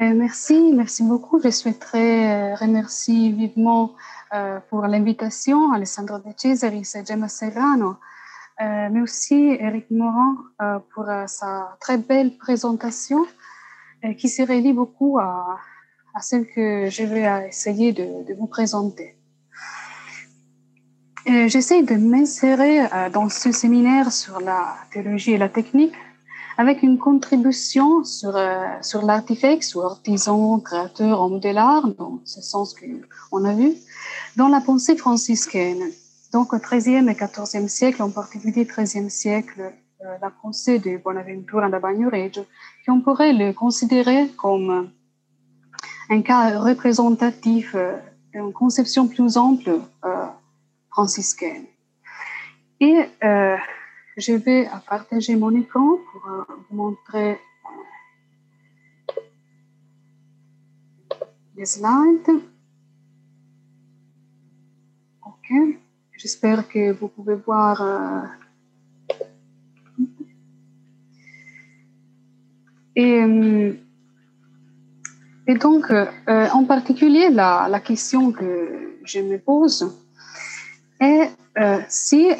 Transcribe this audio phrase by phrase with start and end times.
[0.00, 1.40] Euh, merci, merci beaucoup.
[1.42, 3.94] Je souhaiterais euh, remercier vivement
[4.32, 7.96] euh, pour l'invitation Alessandro De Cesaris et Gemma Serrano,
[8.60, 10.36] mais aussi Eric Morin
[10.92, 13.24] pour sa très belle présentation
[14.18, 15.58] qui se relie beaucoup à,
[16.12, 19.16] à celle que je vais essayer de, de vous présenter.
[21.24, 25.94] J'essaie de m'insérer dans ce séminaire sur la théologie et la technique
[26.58, 32.42] avec une contribution sur, euh, sur l'artefact, ou artisan, créateur, homme de l'art, dans ce
[32.42, 33.72] sens qu'on a vu,
[34.36, 35.82] dans la pensée franciscaine.
[36.32, 39.72] Donc, au XIIIe et XIVe siècle, en particulier XIIIe siècle,
[40.04, 42.44] euh, la pensée de Bonaventura da Bagnoregio,
[42.84, 44.90] qu'on pourrait le considérer comme
[46.10, 47.96] un cas représentatif euh,
[48.32, 50.26] d'une conception plus ample euh,
[50.90, 51.66] franciscaine.
[52.80, 53.56] Et euh,
[54.18, 57.38] je vais partager mon écran pour euh, vous montrer
[61.56, 62.42] les slides.
[65.24, 65.52] OK.
[66.16, 67.80] J'espère que vous pouvez voir.
[67.80, 68.22] Euh,
[72.96, 73.72] et, euh,
[75.60, 75.92] donc,
[76.26, 79.96] en particulier, la, question que je me pose
[81.00, 82.36] est euh, si euh,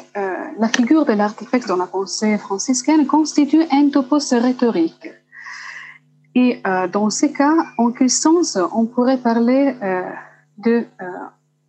[0.57, 5.09] la figure de l'artefact dans la pensée franciscaine constitue un topos rhétorique.
[6.35, 9.75] Et euh, dans ce cas, en quel sens on pourrait parler
[10.57, 10.85] de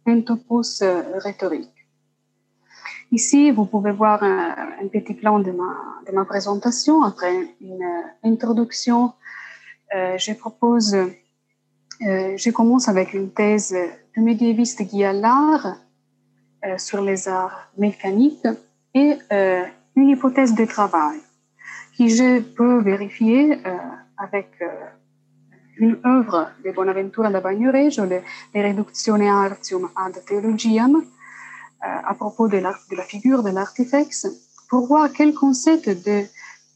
[0.07, 0.83] un topos
[1.25, 1.73] rhétorique?
[3.11, 5.75] Ici, vous pouvez voir un, petit plan de ma,
[6.07, 7.03] de ma présentation.
[7.03, 7.85] Après une
[8.23, 9.13] introduction,
[9.93, 10.97] je propose,
[12.01, 13.75] je commence avec une thèse
[14.15, 15.79] du médiéviste Guy Allard,
[16.77, 18.47] sur les arts mécaniques
[18.95, 19.65] et euh,
[19.97, 21.19] une hypothèse de travail
[21.95, 23.77] qui je peux vérifier euh,
[24.17, 24.49] avec
[25.77, 28.21] une œuvre de Bonaventura da Bagnoregio, le,
[28.55, 31.03] le Artium ad Theologiam,
[31.81, 34.27] à propos de la, de la figure de l'artifex,
[34.69, 36.25] pour voir quel concept de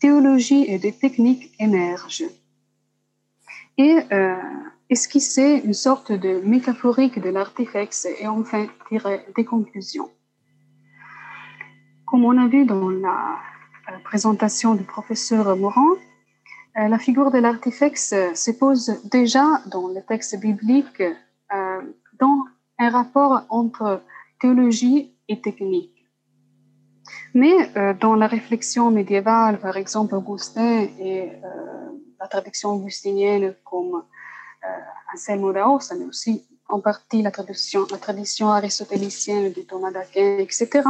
[0.01, 2.25] théologie et de technique émerge.
[3.79, 4.37] Et euh,
[4.91, 10.11] esquisser une sorte de métaphorique de l'artifex et enfin tirer des conclusions.
[12.07, 13.39] Comme on a vu dans la
[13.89, 15.95] euh, présentation du professeur Morin,
[16.77, 21.81] euh, la figure de l'artifex se pose déjà dans le texte biblique euh,
[22.21, 22.45] dans
[22.79, 24.03] un rapport entre
[24.41, 25.91] théologie et technique.
[27.35, 27.55] Mais
[28.01, 31.33] dans la réflexion médiévale, par exemple, Augustin et
[32.21, 34.05] la traduction augustinienne comme
[35.13, 40.83] Anselmo d'Aosta, mais aussi en partie la tradition, aristotélicienne de Thomas d'Aquin, etc.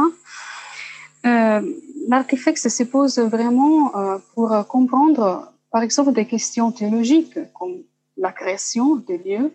[1.25, 1.61] Euh,
[2.07, 7.83] L'artefact se pose vraiment euh, pour comprendre, par exemple, des questions théologiques comme
[8.17, 9.51] la création des lieux,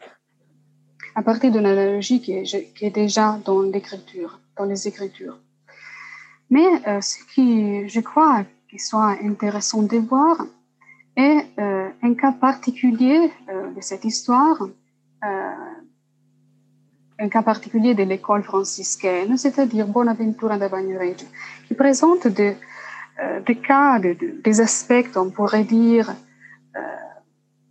[1.15, 5.39] à partir d'une analogie qui est, qui déjà dans l'écriture, dans les écritures.
[6.51, 10.45] Mais euh, ce qui, je crois, qu'il soit intéressant de voir,
[11.17, 14.63] est euh, un cas particulier euh, cette histoire,
[15.25, 15.51] euh,
[17.19, 21.27] un cas particulier de l'école franciscaine, c'est-à-dire Bonaventura da Bagnoregio,
[21.67, 22.55] qui présente de,
[23.47, 26.15] des cas, de, de, des aspects, on pourrait dire,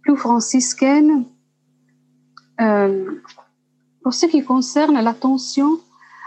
[0.03, 1.25] plus franciscaines
[4.03, 5.79] pour ce qui concerne l'attention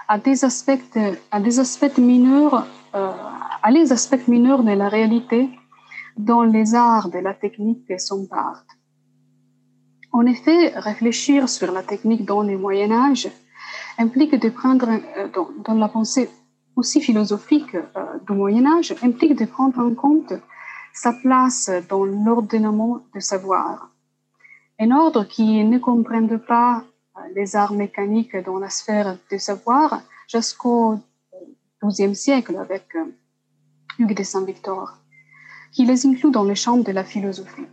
[0.08, 0.98] à des aspects,
[1.30, 5.48] à des aspects mineurs, à les aspects mineurs de la réalité
[6.16, 8.64] dans les arts de la technique sont part.
[10.12, 13.30] En effet, réfléchir sur la technique dans le Moyen Âge
[13.98, 16.28] implique de prendre, euh, dans, dans la pensée
[16.76, 20.34] aussi philosophique euh, du Moyen Âge, implique de prendre en compte
[20.92, 23.90] sa place dans l'ordonnement de savoir.
[24.78, 26.84] Un ordre qui ne comprend pas
[27.16, 30.98] euh, les arts mécaniques dans la sphère du savoir jusqu'au
[31.82, 32.84] XIIe siècle avec
[33.98, 34.98] Hugues de Saint-Victor
[35.72, 37.66] qui les inclut dans le champ de la philosophie.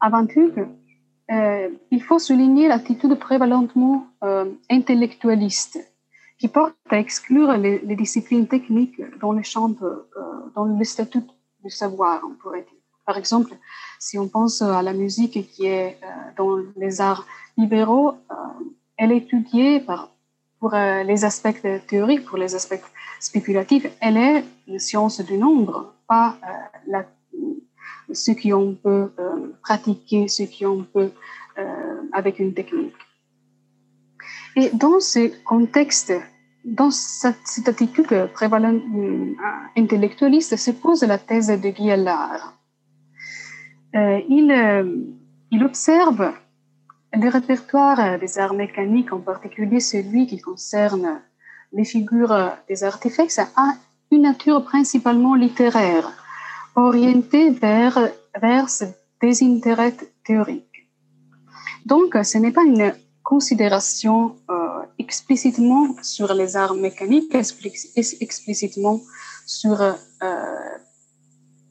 [0.00, 0.52] Avant tout,
[1.30, 5.78] euh, il faut souligner l'attitude prévalentement euh, intellectualiste
[6.38, 10.06] qui porte à exclure les, disciplines techniques dans le champ, euh,
[10.54, 11.22] dans le statut
[11.64, 12.22] du savoir.
[13.06, 13.54] Par exemple,
[13.98, 15.98] si on pense à la musique qui est
[16.36, 18.14] dans les arts libéraux,
[18.96, 19.82] elle est étudiée
[20.60, 22.82] pour les aspects théoriques, pour les aspects
[23.20, 26.36] spéculatifs, elle est une science du nombre, pas
[26.86, 27.06] la,
[28.12, 31.10] ce qu'on peut euh, pratiquer, ce qu'on peut
[31.58, 32.94] euh, avec une technique.
[34.56, 36.12] Et dans ce contexte,
[36.64, 38.82] dans cette, attitude prévalente
[39.76, 42.54] intellectualiste, se pose la thèse de Guy Allard.
[43.94, 44.48] il,
[45.50, 46.32] il observe
[47.12, 51.20] le répertoire des arts mécaniques, en particulier celui qui concerne
[51.72, 53.74] les figures des artefacts, a
[54.10, 56.10] une nature principalement littéraire,
[56.76, 57.98] orientée vers,
[58.40, 58.66] vers
[59.20, 60.88] des intérêts théoriques.
[61.84, 62.92] Donc, ce n'est pas une
[63.22, 69.00] considération euh, explicitement sur les arts mécaniques, explicitement
[69.46, 69.94] sur euh,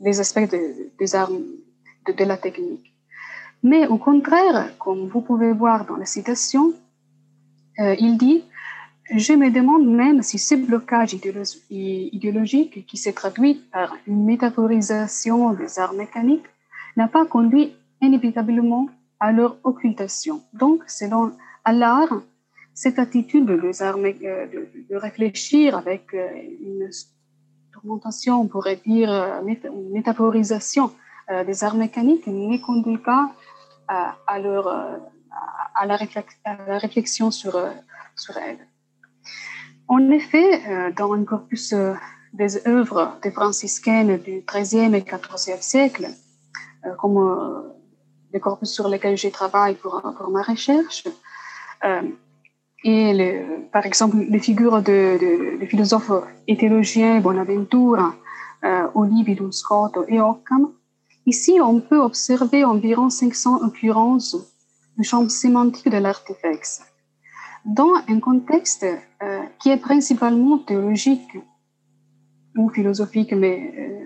[0.01, 0.49] les aspects
[0.99, 2.93] des arts de, de, la technique.
[3.63, 6.73] Mais au contraire, comme vous pouvez voir dans la citation,
[7.79, 8.43] euh, il dit
[9.11, 11.15] je me demande même si ce blocage
[11.69, 16.45] idéologique qui s'est traduit par une métaphorisation des arts mécaniques
[16.97, 20.41] n'a pas conduit inévitablement à leur occultation.
[20.53, 21.31] Donc, selon
[21.65, 22.21] l'art,
[22.73, 26.27] cette attitude de, de, réfléchir avec euh,
[26.59, 26.89] une
[27.71, 30.91] tourmentation, on pourrait dire euh, une métaphorisation
[31.29, 33.31] euh, des arts mécaniques, ne conduit pas
[33.87, 37.53] à, leur, à, la, réflexion sur,
[38.15, 38.57] sur elles.
[39.87, 41.93] En effet, euh, dans un corpus euh,
[42.33, 46.07] des œuvres des franciscaines du XIIIe et XIVe siècle,
[46.85, 47.63] euh, comme
[48.33, 51.03] les corpus sur lesquels je travaille pour, ma recherche,
[52.83, 56.11] et par exemple les figures de, de, philosophes
[56.47, 58.13] et Bonaventura,
[58.95, 60.71] Olivi, Scotto et Occam,
[61.25, 64.35] ici on peut observer environ 500 occurrences
[64.97, 66.81] du champ sémantique de l'artefact
[67.65, 71.37] dans un contexte euh, qui est principalement théologique
[72.55, 74.05] ou philosophique, mais euh,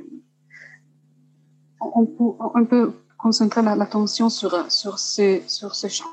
[1.81, 6.06] on, peut, on, peut, concentrer l'attention sur, sur, ce, champ.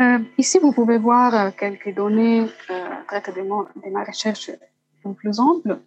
[0.00, 2.46] Euh, ici, vous pouvez voir quelques données
[3.08, 4.52] traites de, de, ma recherche
[5.16, 5.80] plus ample.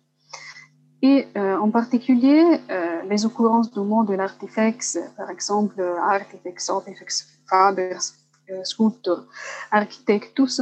[1.02, 2.60] Et en particulier,
[3.10, 8.23] les occurrences du mot de l'artifex, par exemple, artifex, artifex, fabers,
[8.64, 9.26] sculpteurs,
[9.72, 10.62] architectes, tous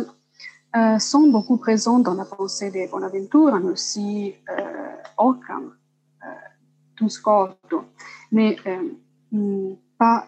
[0.76, 5.74] euh, sont beaucoup présents dans la pensée de Bonaventura, mais aussi euh, Occam,
[6.96, 7.84] Tuscolto,
[8.32, 8.56] mais
[9.98, 10.28] pas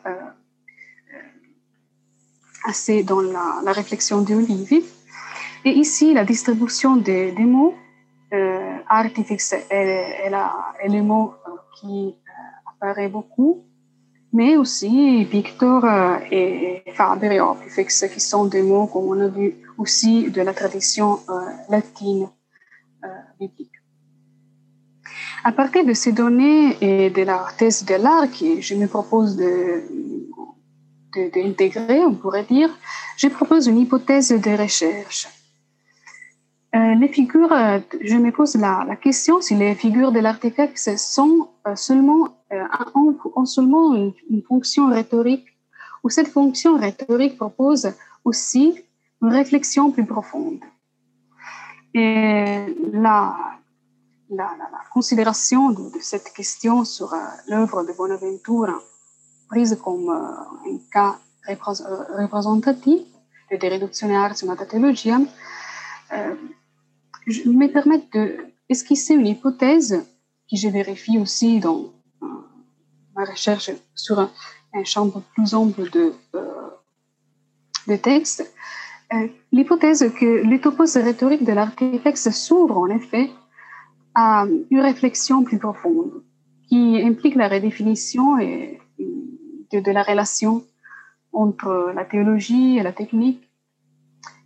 [2.64, 4.84] assez dans la, réflexion d'Olivi.
[5.66, 7.76] Et ici, la distribution des, mots,
[8.34, 10.30] euh, artifice est, est,
[10.90, 11.36] le mot
[11.76, 12.16] qui
[12.66, 13.64] apparaît beaucoup
[14.34, 16.84] mais aussi Victor euh, et
[17.40, 21.40] Opifex, qui sont des mots, comme on a vu, aussi de la tradition euh,
[21.70, 22.28] latine
[23.04, 23.08] euh,
[23.40, 23.70] biblique.
[25.44, 29.38] À partir de ces données et de la thèse de l'art que je me propose
[31.14, 32.70] d'intégrer, on pourrait dire,
[33.18, 35.28] je propose une hypothèse de recherche.
[36.74, 37.50] Les figures,
[38.02, 42.44] je me pose la, la, question si les figures de l'artefact sont seulement
[42.96, 45.48] ont, euh, seulement une, fonction rhétorique,
[46.04, 47.92] ou cette fonction rhétorique propose
[48.24, 48.84] aussi
[49.22, 50.60] une réflexion plus profonde.
[51.94, 53.36] Et la,
[54.30, 54.50] la,
[54.92, 57.18] considération de, cette question sur euh,
[57.48, 58.80] l'œuvre de Bonaventura,
[59.50, 61.18] prise comme euh, un cas
[61.48, 63.02] représentatif
[63.52, 64.56] de Reduzione Artium
[67.28, 68.02] Theologia, me permet
[68.70, 70.06] d'esquisser une hypothèse
[70.50, 71.94] que je vérifie aussi dans
[73.16, 74.30] ma recherche sur un,
[74.84, 76.70] champ plus ample de, euh,
[77.88, 78.52] de textes,
[79.14, 83.30] euh, l'hypothèse que les topos rhétoriques de l'architecte s'ouvre en effet
[84.16, 86.24] à une réflexion plus profonde
[86.68, 88.80] qui implique la redéfinition et,
[89.72, 90.64] de, la relation
[91.32, 93.50] entre la théologie et la technique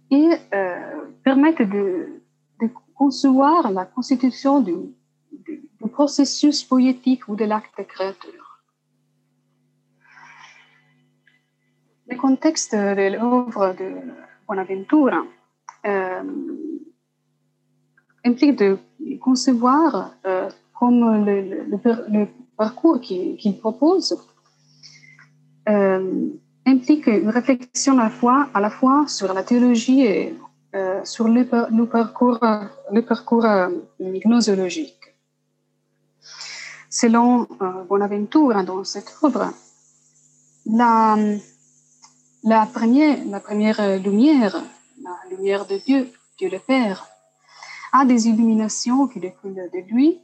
[0.10, 2.17] et euh, permettent de, de,
[2.98, 4.76] concevoir la constitution du,
[5.92, 8.62] processus poétique ou de l'acte créateur.
[12.10, 13.90] Le contexte de l'œuvre de
[14.48, 15.24] Bonaventura
[15.86, 16.24] euh,
[18.26, 18.78] implique de
[19.22, 22.28] concevoir euh, comme le,
[22.58, 24.18] parcours qu'il propose
[25.70, 26.30] euh,
[26.66, 30.36] implique une réflexion à la fois, à la fois sur la théologie et
[31.04, 31.44] sur le,
[31.88, 32.40] parcours,
[32.92, 33.46] le parcours
[34.00, 35.16] gnosologique.
[36.90, 37.48] Selon
[37.88, 39.54] Bonaventura, dans cette œuvre,
[40.66, 41.16] la,
[42.44, 44.64] la première, la première euh, lumière,
[45.02, 47.08] la lumière de Dieu, Dieu le Père,
[47.94, 50.20] a des illuminations qui découlent de lui,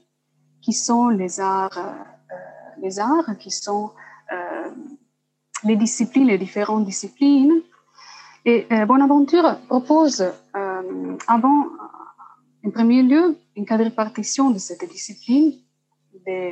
[0.62, 2.32] qui sont les arts, euh,
[2.82, 3.92] les arts, qui sont
[4.32, 4.70] euh,
[5.64, 7.62] les disciplines, les différentes disciplines.
[8.46, 10.26] Et Bonaventure propose,
[11.28, 11.68] avant,
[12.66, 15.54] en premier lieu, une quadripartition de cette discipline,
[16.28, 16.52] de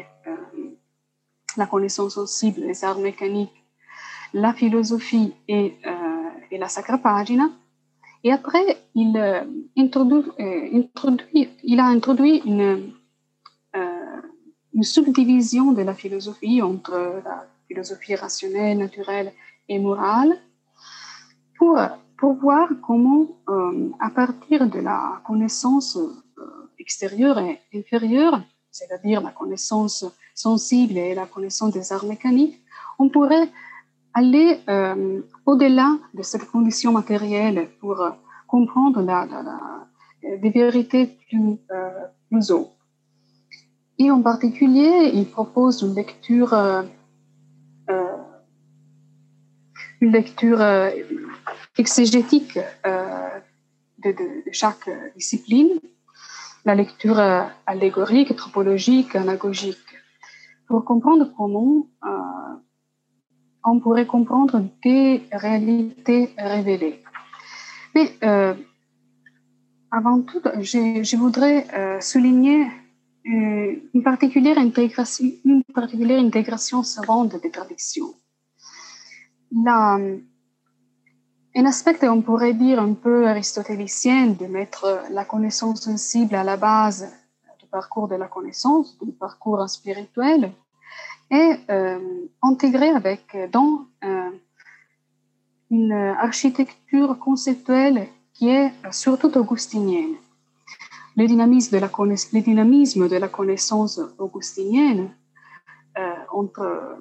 [1.57, 3.61] la connaissance sensible, les arts mécaniques
[4.33, 5.75] la philosophie et,
[6.51, 7.49] la sacra pagina.
[8.23, 9.45] Et après, il, a
[11.85, 12.93] introduit une
[14.81, 19.33] subdivision de la philosophie entre la philosophie rationnelle, naturelle
[19.69, 20.37] et morale
[22.17, 23.27] pour, voir comment,
[23.99, 25.97] à partir de la connaissance
[26.79, 28.41] extérieure et inférieure,
[28.71, 32.59] c'est-à-dire la connaissance sensible et la connaissance des arts mécaniques,
[32.97, 33.49] on pourrait
[34.13, 38.09] aller euh, au-delà de cette condition matérielle pour euh,
[38.47, 39.01] comprendre
[40.23, 41.89] des vérités plus, euh,
[42.29, 42.71] plus haut.
[43.97, 46.53] Et en particulier, il propose une lecture,
[50.01, 50.59] une lecture
[51.77, 55.79] exégétique de, de, chaque discipline
[56.65, 59.77] la lecture euh, allégorique, topologique, anagogique,
[60.67, 62.09] pour comprendre comment euh,
[63.65, 67.03] on pourrait comprendre des réalités révélées.
[67.93, 68.53] Mais euh,
[69.91, 72.67] avant tout, je, voudrais euh, souligner
[73.23, 76.83] une, particulière intégration, une particulière intégration
[77.41, 78.13] des traductions.
[79.51, 79.99] La,
[81.55, 86.57] un aspect, on pourrait dire, un peu aristotélicien de mettre la connaissance sensible à la
[86.57, 87.11] base
[87.59, 90.51] du parcours de la connaissance, du parcours spirituel,
[91.29, 91.99] et euh,
[92.41, 94.29] intégré avec dans euh,
[95.69, 100.15] une architecture conceptuelle qui est surtout augustinienne.
[101.17, 105.09] Le dynamisme de la, le dynamisme la connaissance augustinienne
[105.97, 106.97] euh, entre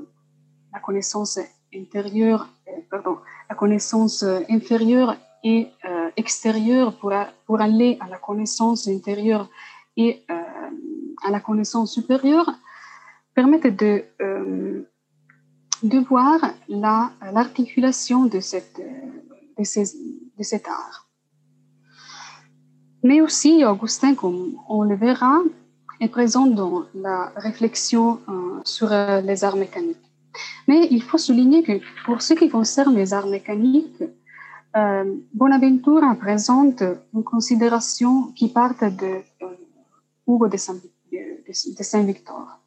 [0.72, 1.38] la connaissance
[1.74, 2.48] intérieure,
[2.92, 7.12] la connaissance euh, inférieure et euh, extérieure pour,
[7.60, 9.48] aller à la connaissance intérieure
[9.96, 10.34] et euh,
[11.26, 12.50] à la connaissance supérieure
[13.34, 14.04] permettent de,
[15.82, 19.58] de voir l'articulation de, de,
[20.38, 21.08] de cet art.
[23.02, 25.38] Mais aussi, Augustin, comme on le verra,
[26.00, 28.20] est présent dans la réflexion
[28.64, 30.09] sur les arts mécaniques.
[30.68, 34.02] Mais il faut souligner que pour ce qui concerne les arts mécaniques,
[34.76, 36.82] euh, Bonaventura présente
[37.12, 39.46] une considération qui part de euh,
[40.28, 40.56] Hugo de
[41.82, 42.60] Saint-Victor.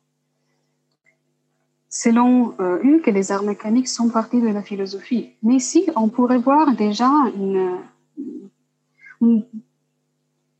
[1.88, 5.32] Selon euh, Hugues, les arts mécaniques sont partie de la philosophie.
[5.44, 7.78] Mais ici, on pourrait voir déjà un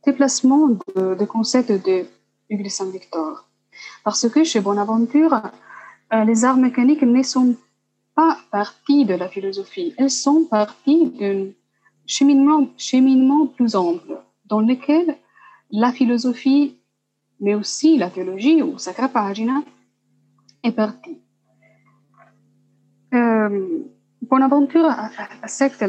[0.06, 2.06] déplacement de, de concept de
[2.48, 3.46] Hugues de Saint-Victor.
[4.04, 5.42] Parce que chez Bonaventure,
[6.12, 7.56] euh, les arts mécaniques ne sont
[8.14, 11.48] pas partie de la philosophie, elles sont partie d'un
[12.06, 15.16] cheminement, plus ample dans lequel
[15.70, 16.78] la philosophie,
[17.40, 19.62] mais aussi la théologie ou sacra pagina,
[20.62, 21.18] est partie.
[23.14, 23.84] Euh,
[24.22, 24.90] Bonaventure
[25.42, 25.80] accepte,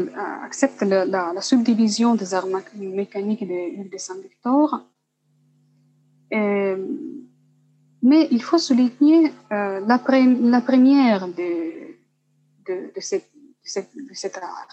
[0.82, 2.46] la, la, subdivision des arts
[2.76, 4.82] mécaniques de, de Saint-Victor.
[8.08, 11.52] Mais il faut souligner euh, la, première de,
[12.68, 13.28] de, cette,
[13.64, 14.68] cet art,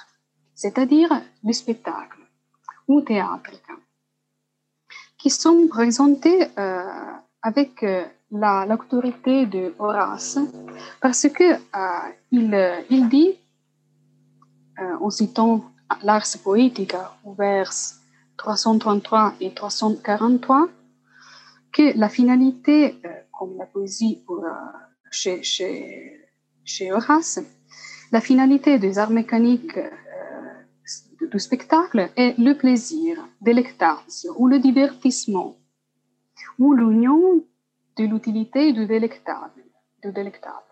[0.54, 1.10] c'est-à-dire
[1.44, 2.20] le spectacle
[2.88, 3.50] ou théâtre,
[5.18, 6.84] qui sont présentés euh,
[7.42, 8.06] avec euh,
[8.70, 10.38] l'autorité de Horace,
[11.02, 11.58] parce que
[12.32, 13.32] il, il dit,
[14.78, 15.72] en citant
[16.04, 17.72] l'Ars Poetica, vers
[18.38, 20.68] 333 et 343,
[21.72, 23.02] que la finalité,
[23.34, 25.40] comme la poésie euh,
[26.64, 27.40] chez, Horace,
[28.12, 35.58] la finalité des arts mécaniques euh, du spectacle est le plaisir, delectatio, ou le divertissement,
[36.60, 37.44] ou l'union
[37.98, 39.64] de l'utilité et du délectable,
[40.04, 40.72] du délectable,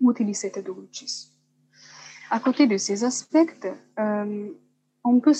[0.00, 1.32] utilicete dulcis.
[2.30, 3.66] À côté de ces aspects,
[3.98, 4.48] euh,
[5.02, 5.34] on peut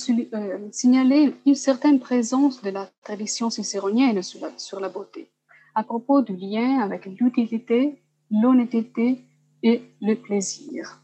[0.72, 5.30] signaler une certaine présence de la tradition cicéronienne sur la beauté,
[5.74, 8.00] à propos du lien avec l'utilité,
[8.30, 9.24] l'honnêteté
[9.62, 11.00] et le plaisir.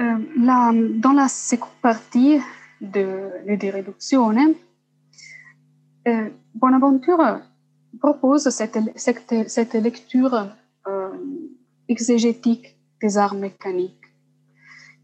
[0.00, 2.38] Euh, dans la seconde partie
[2.80, 4.54] de De Reduzione,
[6.08, 7.40] euh, Bonaventure
[8.00, 10.48] propose cette, cette, cette lecture
[10.86, 11.10] euh,
[11.88, 14.00] exégétique des arts mécaniques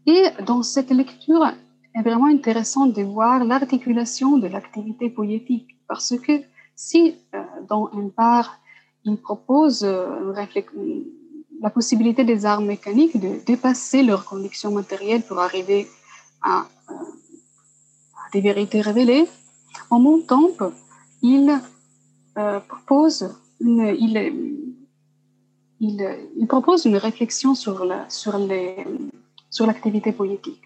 [0.07, 1.45] et dans cette lecture,
[1.93, 6.41] est vraiment intéressant de voir l'articulation de l'activité poétique, parce que
[6.75, 8.59] si euh, dans une part,
[9.03, 10.33] il propose euh,
[11.61, 15.87] la possibilité des arts mécaniques de dépasser leurs conditions matérielles pour arriver
[16.41, 19.27] à, euh, à des vérités révélées,
[19.89, 20.51] en mon temps,
[21.21, 21.59] il
[22.67, 23.29] propose
[23.59, 24.61] une, il,
[25.79, 28.39] il, propose une réflexion sur la, sur
[29.49, 30.61] sur l'activité politique,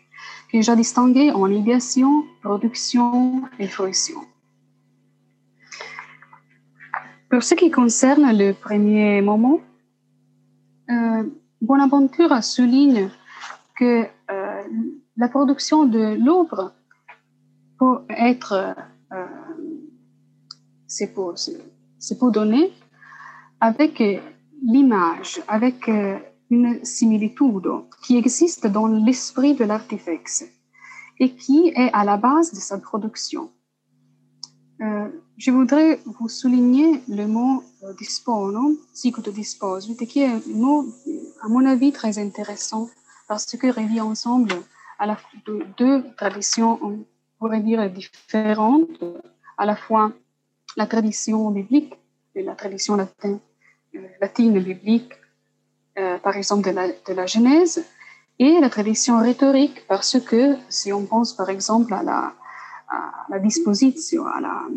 [0.53, 4.21] est déjà distinguée en idéation, production et fruition.
[7.31, 9.61] Pour ce qui concerne le premier moment,
[10.89, 11.23] euh,
[11.61, 13.09] Bonaventure souligne
[13.79, 14.63] que euh,
[15.15, 16.73] la production de l'œuvre
[17.79, 18.75] peut être,
[19.13, 19.25] euh,
[20.87, 21.35] c'est pour,
[22.19, 22.73] pour donner
[23.61, 24.03] avec
[24.61, 26.17] l'image, avec euh,
[26.49, 27.69] une similitude
[28.03, 30.51] qui existe dans l'esprit de l'artefact
[31.17, 33.51] et qui est à la base de sa production.
[34.81, 38.77] Euh, je voudrais vous souligner le mot euh, dispono,
[39.31, 40.87] disposito, qui est un mot,
[41.41, 42.89] à mon avis, très intéressant
[43.27, 44.53] parce que relie ensemble
[44.97, 45.17] à la,
[45.77, 47.05] deux, traditions, on
[47.37, 49.03] pourrait dire différentes,
[49.57, 50.11] à la fois
[50.77, 51.93] la tradition biblique
[52.33, 53.39] et la tradition latine
[54.19, 55.11] latine biblique,
[55.97, 57.85] euh, par exemple de la, de la, Genèse,
[58.39, 62.33] et la tradition rhétorique, parce que si on pense par exemple à la,
[62.91, 64.67] à la disposition, à la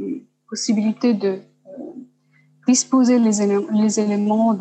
[0.49, 1.41] possibilité de euh,
[2.67, 4.55] disposer les, éléments,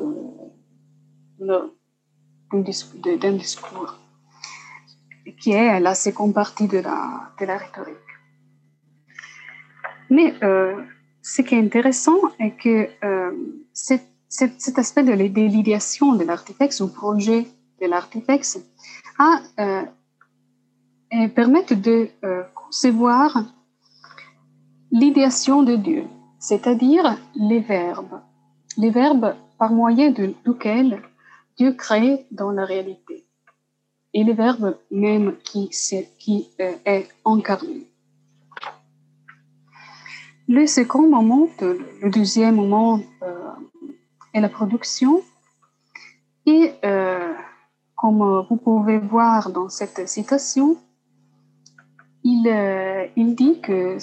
[1.39, 3.99] d'un discours,
[5.39, 7.97] qui est la seconde partie de la, de la rhétorique.
[10.09, 10.75] Mais euh,
[11.23, 13.31] ce qui est intéressant est que euh,
[13.73, 17.47] cet, aspect de l'idéation de l'artefact, ou projet
[17.81, 18.59] de l'artefact,
[19.17, 22.09] a euh, permettre de
[22.73, 23.43] euh, concevoir
[24.91, 26.05] l'idéation de Dieu,
[26.39, 28.21] c'est-à-dire les verbes,
[28.77, 31.01] les verbes par moyen de lesquels
[31.57, 33.25] Dieu crée dans la réalité,
[34.13, 35.69] et les verbes même qui,
[36.19, 37.87] qui euh, est incarné.
[40.47, 43.49] Le second moment, le deuxième moment euh,
[44.33, 45.21] et la production.
[46.45, 47.33] Et euh,
[47.95, 50.77] comme vous pouvez voir dans cette citation,
[52.43, 53.97] il, euh, il dit que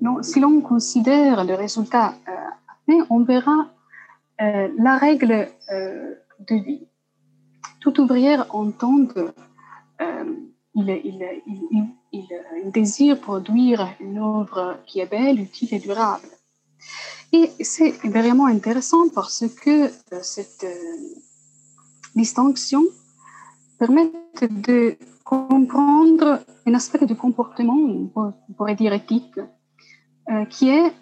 [0.00, 3.70] non, si l'on considère le résultat euh, on verra
[4.42, 6.86] euh, la règle de vie.
[7.80, 9.06] Toute ouvrière entend
[10.74, 10.90] il,
[12.12, 16.28] il, désire produire une œuvre qui est belle, utile et durable.
[17.32, 19.90] Et c'est vraiment intéressant parce que
[20.22, 20.66] cette
[22.14, 22.84] distinction
[23.78, 24.10] permet
[24.42, 27.76] de comprendre un aspect de comportement,
[28.16, 29.38] on pourrait dire éthique,
[30.30, 30.92] euh, qui est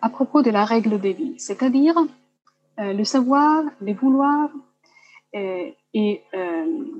[0.00, 1.96] à propos de la règle de vie, c'est-à-dire
[2.78, 4.50] le savoir, le vouloir
[5.32, 6.22] et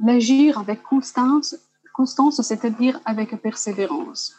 [0.04, 1.54] l'agir avec constance,
[1.94, 4.34] constance c'est-à-dire avec persévérance.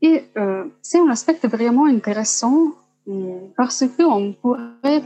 [0.00, 0.24] Et
[0.80, 2.72] c'est un aspect vraiment intéressant
[3.56, 5.02] parce qu'on pourrait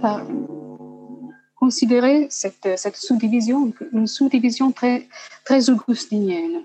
[1.66, 3.60] considérer cette, cette sous-division
[3.92, 4.98] une sous-division très,
[5.44, 6.58] très augustinienne.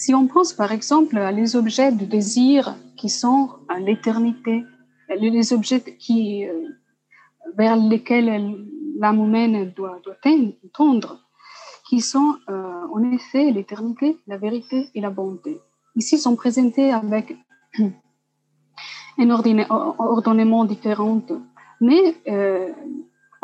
[0.00, 2.58] Si on pense par exemple à les objets de désir
[2.98, 3.42] qui sont
[3.74, 4.54] à l'éternité,
[5.08, 6.68] les objets qui, euh,
[7.60, 8.30] vers lesquels
[9.02, 10.20] l'âme humaine doit, doit
[10.78, 11.12] tendre,
[11.88, 15.52] qui sont euh, en effet l'éternité, la vérité et la bonté.
[15.96, 17.26] Ici sont présentés avec
[19.18, 19.30] un
[20.18, 21.20] ordonnement différent,
[21.80, 22.72] mais euh,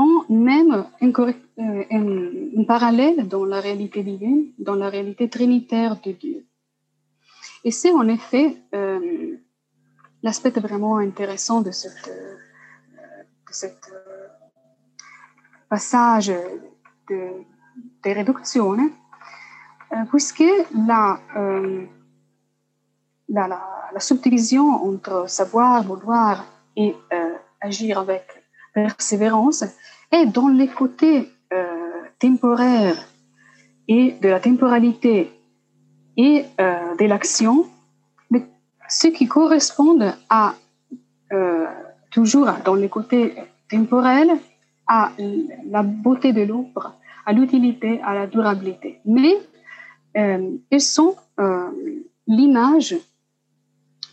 [0.00, 6.46] en même un, euh, parallèle dans la réalité divine, dans la réalité trinitaire de Dieu.
[7.64, 9.36] Et c'est en effet euh,
[10.22, 12.10] l'aspect vraiment intéressant de cette,
[13.50, 13.92] cette
[15.68, 16.32] passage
[17.08, 17.20] de,
[18.04, 18.76] de réduction,
[20.10, 20.50] puisque
[20.88, 21.20] la,
[23.28, 28.39] la, subdivision entre savoir, vouloir et euh, agir avec
[28.74, 29.64] persévérance
[30.10, 33.08] est dans les côtés euh, temporaires
[33.88, 35.30] et de la temporalité
[36.16, 37.66] et euh, de l'action,
[38.88, 40.54] ce qui correspond à
[42.10, 43.34] toujours dans les côtés
[43.70, 44.32] temporels
[44.88, 45.12] à
[45.68, 48.98] la beauté de l'œuvre, à l'utilité, à la durabilité.
[49.04, 49.36] Mais
[50.72, 51.14] ils sont
[52.26, 52.96] l'image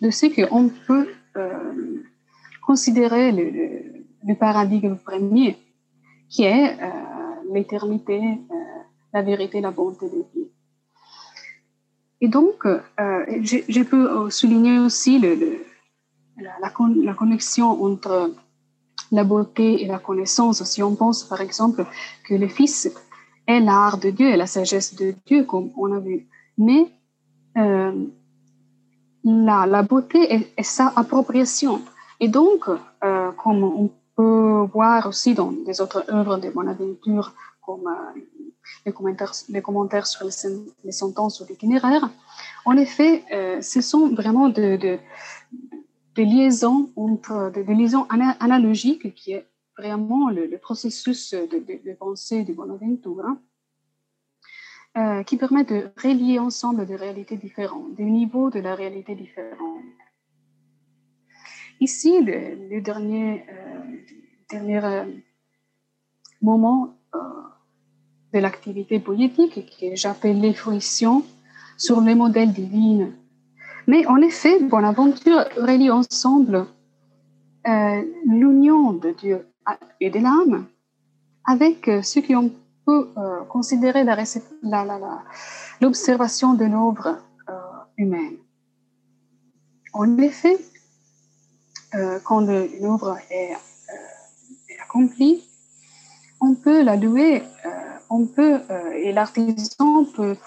[0.02, 2.04] de ce qu'on peut euh,
[2.66, 3.32] considérer
[4.40, 5.58] paradigme premier,
[6.30, 6.90] qui est euh,
[7.54, 8.56] l'éternité, euh,
[9.14, 10.52] la vérité, la bonté de Dieu.
[12.20, 12.82] Et donc, euh,
[13.42, 15.66] je, peux souligner aussi le, le
[16.38, 18.34] la, connexion entre
[19.12, 20.64] la beauté et la connaissance.
[20.64, 21.86] Si on pense, par exemple,
[22.28, 22.92] que le Fils
[23.46, 26.28] est l'art de Dieu et la sagesse de Dieu, comme on a vu.
[26.58, 26.92] Mais
[29.24, 31.82] la, la beauté est, sa appropriation.
[32.20, 32.66] Et donc,
[33.00, 38.20] comme on peut voir aussi dans des autres œuvres de Bonaventure, comme euh,
[38.86, 42.10] les, commentaires, sur les, sentences ou l'itinéraire.
[42.66, 44.98] En effet, euh, ce sont vraiment de, de,
[46.16, 49.46] des liaisons entre des, liaisons analogiques qui est
[49.78, 53.24] vraiment le, processus de, de, pensée de Bonaventure.
[53.26, 53.38] Hein.
[54.98, 59.78] Euh, qui permet de relier ensemble des réalités différentes, des niveaux de la réalité différents.
[61.80, 63.98] Ici, le, dernier, euh,
[64.50, 65.06] dernier euh,
[66.42, 66.96] moment
[68.34, 71.24] de l'activité politique, que j'appelle fruition
[71.78, 73.10] sur les modèles divins.
[73.88, 76.68] Mais en effet, Bonaventure relie ensemble
[78.26, 79.48] l'union de Dieu
[80.00, 80.68] et de l'âme
[81.46, 82.52] avec ce qui ont
[82.88, 84.06] peut euh, considérer
[85.82, 87.18] l'observation de l'œuvre
[87.50, 87.54] euh,
[87.98, 88.38] humaine.
[89.94, 90.58] En effet,
[91.96, 93.52] euh, quand l'œuvre est,
[94.70, 95.44] est, accomplie,
[96.42, 97.44] on peut la louer,
[98.10, 98.60] on peut,
[98.96, 100.38] et l'artisan peut,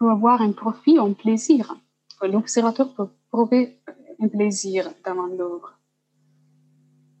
[0.00, 1.76] avoir un profit, un plaisir.
[2.22, 3.78] L'observateur peut trouver
[4.20, 5.74] un plaisir dans l'œuvre,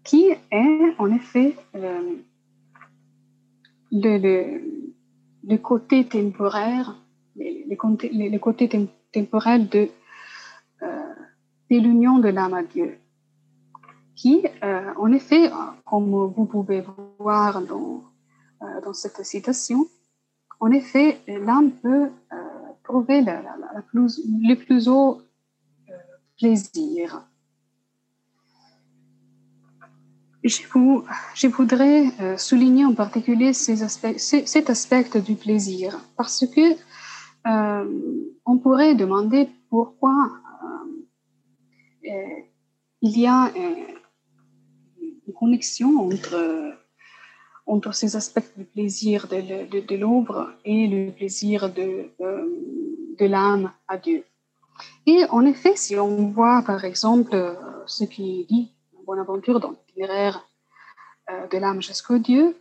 [0.04, 1.56] qui est en effet
[3.94, 6.96] le, côté temporaire,
[7.36, 8.08] les, côtés
[8.68, 9.88] de,
[10.82, 11.14] euh,
[11.70, 12.98] de l'union de l'âme à Dieu,
[14.14, 15.50] qui, euh, en effet,
[15.84, 16.84] comme vous pouvez
[17.18, 18.04] voir dans,
[18.62, 19.86] euh, dans cette citation,
[20.60, 22.10] en effet, l'âme peut
[22.84, 23.42] trouver la,
[23.90, 25.20] plus, le plus haut
[26.38, 27.26] plaisir.
[30.44, 36.76] Je, voudrais euh, souligner en particulier cet aspect du plaisir, parce que
[37.46, 37.84] euh,
[38.44, 40.14] on pourrait demander pourquoi
[42.04, 42.10] euh,
[43.00, 43.50] il y a
[45.26, 46.74] une connexion entre,
[47.66, 53.96] entre ces aspects du plaisir de, de, l'ombre et le plaisir de, de l'âme à
[53.98, 54.24] Dieu.
[55.06, 57.56] Et en effet, si on voit par exemple
[57.86, 58.72] ce qui dit
[59.06, 60.46] Bonaventure dans l'itinéraire
[61.30, 62.56] euh, de l'âme jusqu'au Dieu,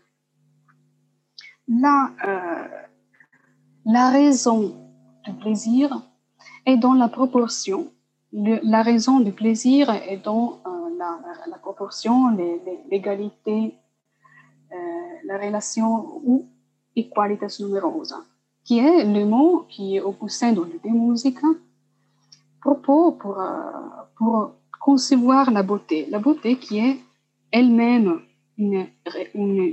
[1.70, 2.68] euh,
[3.86, 4.76] la raison
[5.26, 6.02] du plaisir
[6.66, 7.92] est dans la proportion.
[8.32, 10.73] la raison du plaisir est dans euh,
[11.40, 12.30] la, la, proportion,
[12.92, 13.76] l'égalité,
[15.26, 16.48] la relation ou
[16.96, 18.22] equalitas numerosa,
[18.64, 21.40] qui est le mot qui est au sein de l'idée musique
[22.62, 23.42] propos pour,
[24.18, 26.08] pour concevoir la beauté.
[26.10, 27.00] La beauté qui est
[27.52, 28.22] elle-même
[28.58, 28.88] une,
[29.34, 29.68] une,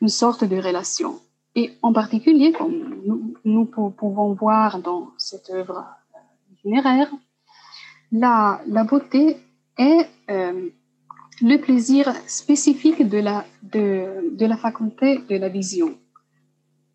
[0.00, 1.20] une, sorte de relation.
[1.54, 5.84] Et en particulier, comme nous, nous pouvons voir dans cette œuvre
[6.52, 7.10] itinéraire,
[8.12, 9.38] la, la beauté
[9.78, 10.68] est euh,
[11.42, 15.96] le plaisir spécifique de la, de, de, la faculté de la vision.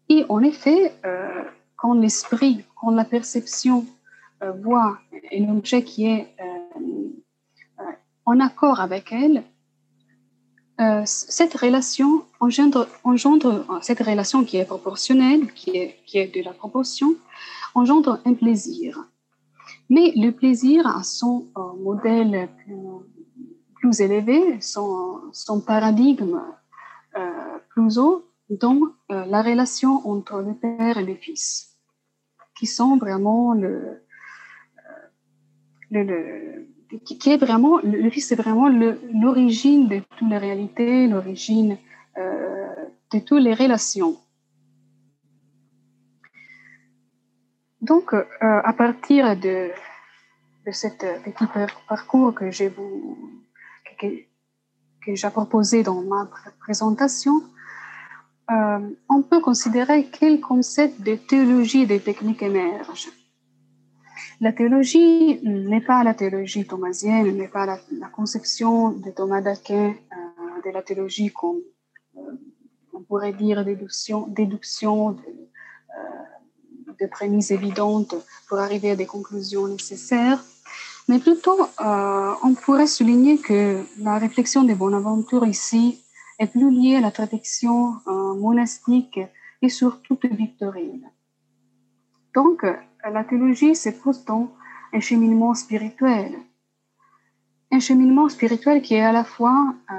[0.10, 1.44] Et en effet, euh,
[1.76, 3.86] quand l'esprit, quand la perception
[4.44, 5.00] euh, voit
[5.34, 6.28] un objet qui est
[8.26, 9.44] en accord avec elle,
[10.82, 16.42] euh, cette relation engendre, engendre, cette relation qui est proportionnelle, qui est, qui est de
[16.44, 17.16] la proportion,
[17.76, 18.98] engendre un plaisir.
[19.92, 22.50] Mais le plaisir a son euh, modèle
[23.76, 26.42] plus, élevé, son, paradigme
[27.18, 31.78] euh, plus haut, dans la relation entre le père et le fils,
[32.58, 34.02] qui sont vraiment le,
[35.90, 36.68] le
[37.04, 41.78] qui, est vraiment, le fils vraiment l'origine de toutes les réalités, l'origine
[42.18, 42.68] euh,
[43.14, 44.18] de toutes les relations.
[47.82, 49.72] Donc, euh, à partir de,
[50.66, 51.48] de ce petit
[51.88, 52.72] parcours que j'ai
[54.00, 54.08] que,
[55.04, 57.42] que j'ai proposé dans ma présentation,
[58.52, 63.10] euh, on peut considérer quel concept de théologie et de techniques émerge.
[64.42, 67.78] La théologie n'est pas la théologie thomasienne, n'est pas la,
[68.10, 71.62] conception de Thomas d'Aquin euh, de la théologie comme
[72.18, 72.22] euh,
[72.94, 75.94] on pourrait dire déduction, euh,
[77.02, 78.16] de, prémices évidentes
[78.48, 80.44] pour arriver à des conclusions nécessaires,
[81.08, 86.00] mais plutôt on pourrait souligner que la réflexion de Bonaventure ici
[86.40, 87.96] est plus liée à la tradition
[88.38, 89.20] monastique
[89.62, 91.10] et surtout victorine.
[92.36, 92.66] Donc,
[93.04, 94.52] la théologie, c'est pourtant
[94.94, 96.38] un cheminement spirituel.
[97.72, 99.96] Un cheminement spirituel qui est à la fois, euh,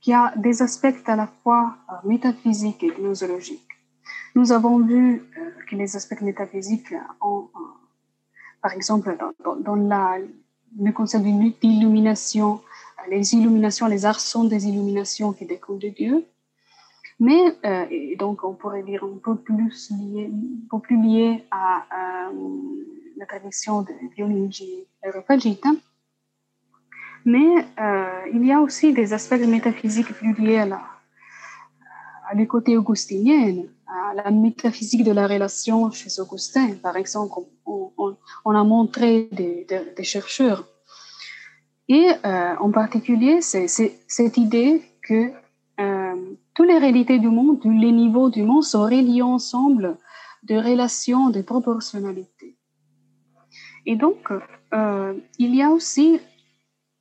[0.00, 3.71] qui a des aspects à la fois euh, métaphysiques et gnosologiques.
[4.34, 7.48] Nous avons vu euh, que les aspects métaphysiques ont,
[8.62, 9.16] par exemple,
[9.64, 12.60] dans, le concept d'illumination,
[13.10, 16.24] les illuminations, les arts sont des illuminations qui découlent de Dieu.
[17.20, 17.56] Mais,
[18.18, 21.84] donc, on pourrait dire un peu plus lié, un peu plus lié à,
[23.16, 25.68] la tradition de Dionigi Areopagita.
[27.24, 27.66] Mais
[28.32, 30.80] il y a aussi des aspects métaphysiques plus liés à la,
[32.34, 33.64] le côté augustinien,
[34.14, 36.74] la métaphysique de la relation chez Augustin.
[36.82, 38.16] Par exemple, on,
[38.54, 40.66] a montré des, chercheurs.
[41.88, 45.32] Et euh, en particulier, c'est cette idée que
[45.80, 49.96] euh, toutes les réalités du monde, tous les niveaux du monde sont reliés ensemble
[50.44, 52.56] de relations de proportionnalité.
[53.84, 54.32] Et donc,
[54.74, 56.20] euh, il y a aussi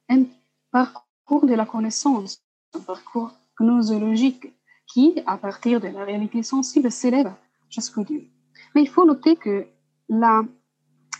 [0.09, 0.23] un
[0.71, 2.43] parcours de la connaissance,
[2.75, 4.51] un parcours gnosologique
[4.91, 7.33] qui, à partir de la réalité sensible, s'élève
[7.69, 8.27] jusqu'au Dieu.
[8.75, 9.65] Mais il faut noter que
[10.09, 10.43] là,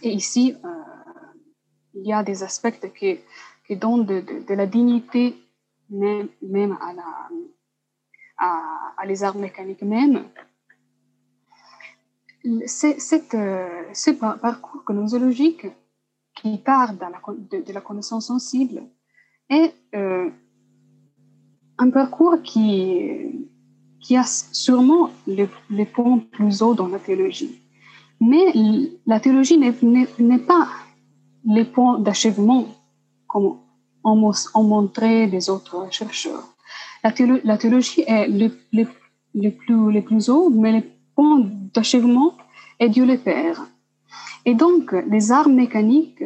[0.01, 0.67] et ici, euh,
[1.93, 3.19] il y a des aspects qui,
[3.67, 5.35] qui donnent de, la dignité
[5.89, 7.29] même, même à, la,
[8.97, 10.25] à, les arts mécaniques même.
[12.65, 12.97] C'est,
[13.35, 15.67] euh, ce parcours gnosologique
[16.35, 18.83] qui part de, la connaissance sensible
[19.49, 20.29] est euh,
[21.77, 23.50] un parcours qui,
[24.01, 27.59] qui a sûrement les, points plus hauts dans la théologie.
[28.19, 28.45] Mais
[29.05, 30.67] la théologie n'est pas
[31.45, 32.67] les points d'achèvement
[33.27, 33.57] comme
[34.03, 36.43] ont, montré les autres chercheurs.
[37.03, 38.49] La, théologie est le,
[39.51, 42.33] plus, les plus haut, mais les points d'achèvement
[42.79, 43.67] est Dieu le Père.
[44.45, 46.23] Et donc, les arts mécaniques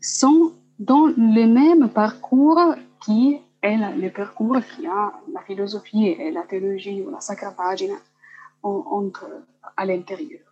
[0.00, 2.60] sont dans le même parcours
[3.04, 7.94] qui est le parcours qui a la philosophie et la théologie ou la sacra pagina
[8.62, 9.26] entre
[9.76, 10.42] à l'intérieur.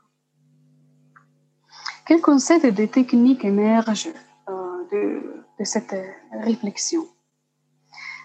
[2.07, 4.09] Quels concepts et techniques émergent
[4.49, 4.53] euh,
[4.91, 5.95] de, cette
[6.33, 7.07] réflexion?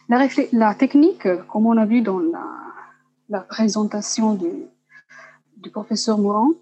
[0.09, 2.19] La, technique, comme on a vu dans
[3.29, 6.53] la, présentation du, professeur Mourant,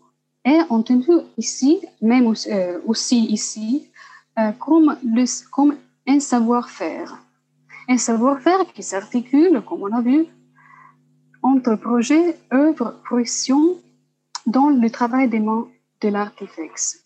[0.43, 2.79] est entendue ici, même aussi, euh,
[3.11, 3.89] ici,
[4.39, 5.75] euh, comme, le, comme
[6.07, 7.24] un savoir-faire
[7.87, 10.25] un savoir-faire qui s'articule, comme on a vu,
[11.41, 13.77] entre projet, œuvre, fruition
[14.45, 15.67] dans le travail des mains
[16.01, 17.03] de l'artifex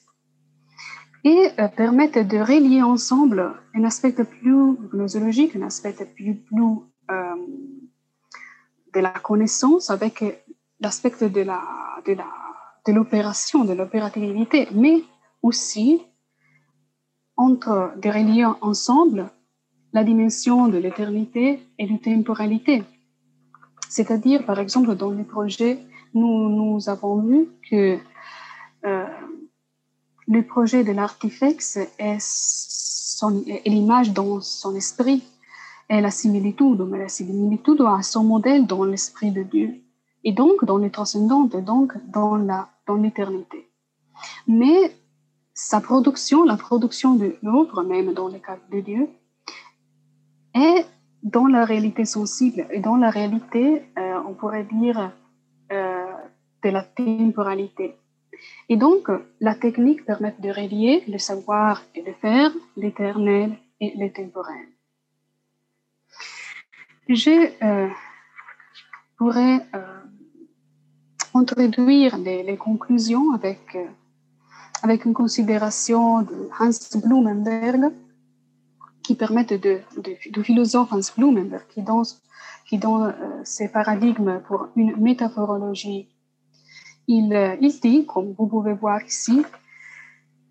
[1.23, 6.41] et euh, permettent de relier ensemble un aspect plus gnosologique, un aspect plus,
[7.11, 7.35] euh,
[8.93, 10.23] de la connaissance avec
[10.79, 12.17] l'aspect de de
[12.87, 15.03] de l'opération, de l'opérativité, mais
[15.43, 16.01] aussi
[17.35, 19.29] entre des relier ensemble
[19.93, 22.83] la dimension de l'éternité et de temporalité.
[23.89, 25.79] C'est-à-dire, par exemple, dans les projets,
[26.13, 27.97] nous, nous avons vu que
[28.85, 29.05] euh,
[30.27, 35.23] le projet de l'artifex est, est l'image dans son esprit
[35.89, 39.81] et la similitude, mais la similitude a son modèle dans l'esprit de Dieu
[40.23, 42.37] et donc dans les transcendantes, donc dans
[42.85, 43.69] dans l'éternité.
[44.47, 44.93] Mais
[45.53, 49.09] sa production, la production de l'œuvre, même dans le cas de Dieu,
[50.55, 50.85] et
[51.23, 55.11] dans la réalité sensible et dans la réalité, euh, on pourrait dire,
[55.71, 56.05] euh,
[56.63, 57.95] de la temporalité.
[58.69, 59.09] Et donc,
[59.41, 64.67] la technique permet de relier le savoir et le faire, l'éternel et le temporel.
[67.09, 67.89] Je euh,
[69.17, 69.65] pourrais
[71.33, 73.77] introduire les, les, conclusions avec,
[74.83, 77.91] avec une considération de Hans Blumenberg
[79.09, 79.79] qui permettent de,
[80.35, 82.03] de, philosophe Hans Blumenberg qui donne,
[82.67, 86.09] qui donne euh, ses paradigmes pour une métaphorologie.
[87.07, 89.41] Il, euh, il dit, comme vous pouvez voir ici,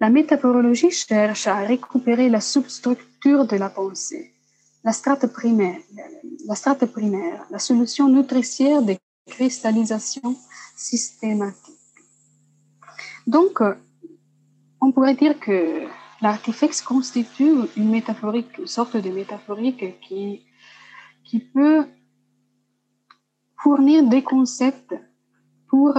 [0.01, 4.33] la métaphorologie cherche à récupérer la substructure de la pensée,
[4.83, 5.79] la strate primaire,
[6.49, 10.35] la strate primaire, la solution nutricière des cristallisations
[10.75, 11.77] systématiques.
[13.25, 13.77] Donc, euh,
[14.81, 15.87] on pourrait dire que
[16.21, 20.45] l'artifex constitue une métaphorique, une sorte de métaphorique qui,
[21.25, 21.87] qui peut
[23.57, 24.95] fournir des concepts
[25.69, 25.95] pour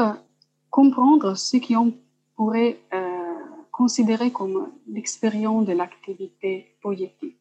[0.70, 1.94] comprendre ce qu'on
[2.36, 3.34] pourrait euh,
[3.72, 7.36] considérer comme l'expérience de l'activité poétique.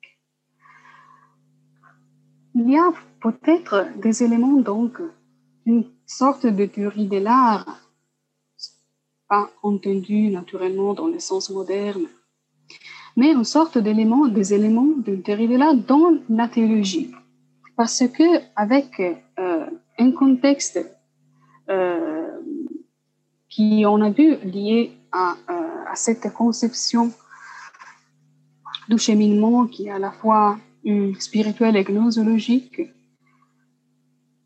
[2.55, 5.01] Il y a peut-être des éléments, donc,
[5.67, 7.81] une sorte de théorie de l'art,
[9.29, 12.09] pas entendue naturellement dans le sens moderne,
[13.19, 17.11] mais une sorte d'éléments, des éléments de l'art dans la théologie.
[17.77, 19.01] Parce que avec
[19.39, 19.67] euh,
[19.99, 20.79] un contexte
[21.69, 22.29] euh,
[23.49, 27.11] qui, on a vu, lié à, euh, à, cette conception
[28.89, 30.59] du cheminement qui est à la fois
[31.19, 32.81] spirituelle et gnosologique,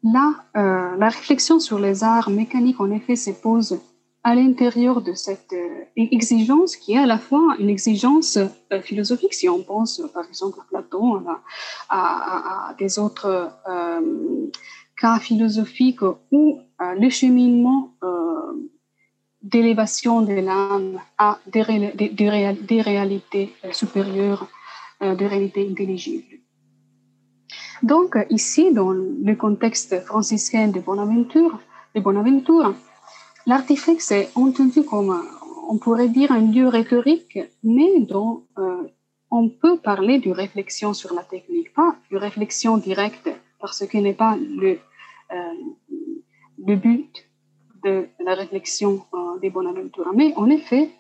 [0.03, 3.79] là, la réflexion sur les arts mécaniques, en effet, se pose
[4.25, 9.35] à l'intérieur de cette euh, exigence qui est à la fois une exigence euh, philosophique,
[9.35, 11.25] si on pense par exemple à Platon,
[11.89, 13.51] à, des autres
[14.97, 17.93] cas philosophiques où le cheminement
[19.43, 24.47] d'élévation de l'âme à des, des, réalités supérieures,
[25.01, 26.39] des réalités intelligibles.
[27.83, 31.59] Donc, ici, dans le contexte franciscain de Bonaventure,
[31.95, 32.75] de Bonaventure
[33.47, 35.13] l'artefact est entendu comme,
[35.69, 38.83] on pourrait dire, un lieu rhétorique, mais dont euh,
[39.31, 44.15] on peut parler de réflexion sur la technique, pas de réflexion directe, parce que n'est
[44.15, 44.79] pas le,
[45.33, 45.37] euh,
[46.67, 47.29] le but
[47.85, 50.13] de la réflexion euh, de Bonaventure.
[50.15, 50.91] Mais en effet,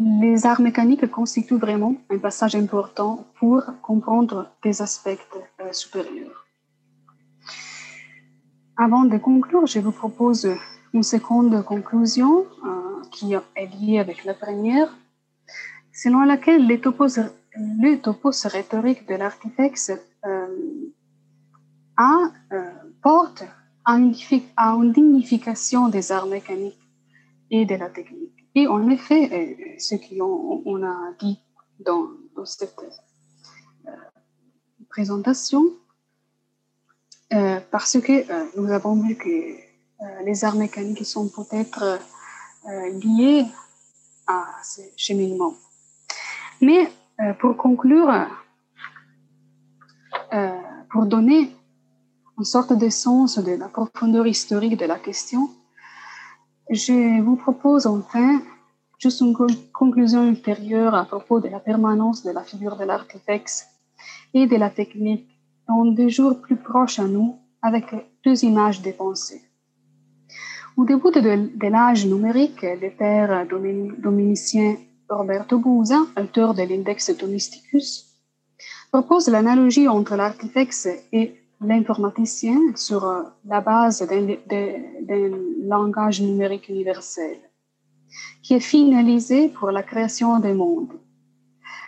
[0.00, 5.08] les arts mécaniques constituent vraiment un passage important pour comprendre des aspects
[5.60, 6.43] euh, supérieurs.
[8.76, 10.48] Avant de conclure, je vous propose
[10.92, 14.96] une seconde conclusion euh, qui est liée avec la première,
[15.92, 17.20] selon laquelle les topos,
[17.80, 19.92] les topos rhétoriques de l'artifex
[20.26, 20.46] euh,
[23.02, 23.44] portent
[23.84, 24.14] à une,
[24.56, 26.78] à une dignification des arts mécaniques
[27.50, 28.34] et de la technique.
[28.54, 31.40] Et en effet, euh, ce qu'on a dit
[31.80, 32.08] dans,
[32.44, 32.76] cette
[33.86, 33.90] euh,
[34.88, 35.64] présentation,
[37.34, 38.24] euh, parce que
[38.58, 39.56] nous avons vu que
[40.24, 41.98] les arts mécaniques sont peut-être
[43.02, 43.44] liés
[44.26, 45.54] à ce cheminement.
[46.60, 46.90] Mais
[47.40, 48.12] pour conclure,
[50.90, 51.54] pour donner
[52.38, 55.50] une sorte de sens de la profondeur historique de la question,
[56.70, 58.40] je vous propose enfin
[58.98, 59.36] juste une
[59.72, 63.68] conclusion ultérieure à propos de la permanence de la figure de l'artefact
[64.32, 65.28] et de la technique
[65.68, 67.86] dans des jours plus proches à nous avec
[68.24, 69.42] deux images de pensée.
[70.76, 73.46] Au début de, l'âge numérique, le père
[74.02, 74.76] dominicien
[75.08, 78.18] Roberto Busa, auteur de l'index Domesticus,
[78.90, 85.30] propose l'analogie entre l'artefact et l'informaticien sur euh, la base d'un
[85.62, 87.38] langage numérique universel
[88.42, 90.92] qui est finalisé pour la création des mondes,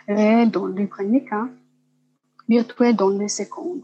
[0.07, 1.47] réel dans le premier cas,
[2.47, 3.81] virtuel dans le second.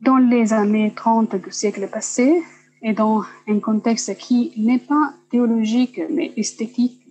[0.00, 2.42] Dans les années 30 du siècle passé,
[2.82, 7.02] et dans un contexte qui n'est pas théologique mais esthétique,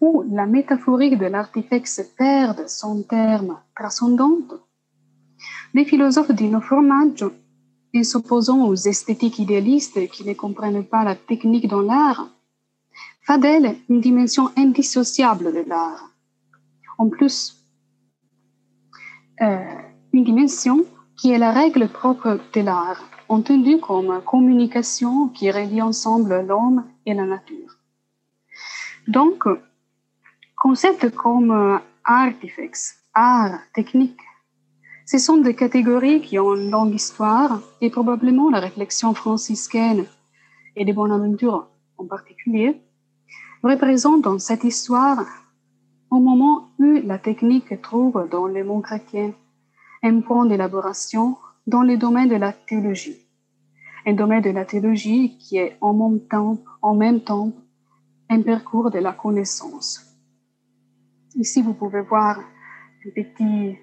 [0.00, 4.38] où la métaphorique de l'artefact perd son terme transcendant,
[5.74, 11.80] les philosophes du en s'opposant aux esthétiques idéalistes qui ne comprennent pas la technique dans
[11.80, 12.28] l'art,
[13.22, 16.10] font d'elle une dimension indissociable de l'art.
[16.96, 17.57] En plus,
[19.42, 19.64] euh,
[20.12, 20.84] une dimension
[21.16, 27.14] qui est la règle propre de l'art, entendue comme communication qui relie ensemble l'homme et
[27.14, 27.76] la nature.
[29.06, 29.44] Donc,
[30.56, 34.20] concepts comme artifacts, art, technique,
[35.10, 40.04] ce sont des catégories qui ont une longue histoire et probablement la réflexion franciscaine
[40.76, 42.80] et de Bonaventure en particulier
[43.62, 45.24] représente dans cette histoire
[46.10, 49.32] au moment la technique trouve dans le monde chrétien
[50.02, 51.36] un point d'élaboration
[51.66, 53.18] dans le domaine de la théologie.
[54.06, 57.52] Un domaine de la théologie qui est en même temps,
[58.30, 60.04] un parcours de la connaissance.
[61.34, 63.78] Ici, vous pouvez voir un petit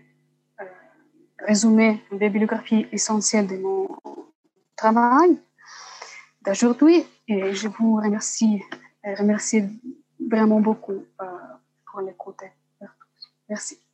[1.39, 3.87] résumé des bibliographies essentielles de mon
[4.75, 5.37] travail
[6.45, 7.03] d'aujourd'hui.
[7.27, 8.61] Et je vous remercie,
[10.19, 11.25] vraiment beaucoup euh,
[11.85, 12.43] pour l'écoute.
[13.49, 13.84] Merci.